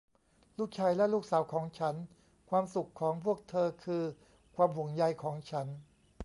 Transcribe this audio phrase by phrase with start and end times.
[0.57, 1.95] ลูกชายและลูกสาวของฉัน
[2.49, 4.03] ความสุขของพวกเธอคือ
[4.55, 5.67] ความห่วงใยของฉัน